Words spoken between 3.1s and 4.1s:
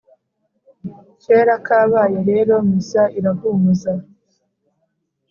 irahumuza,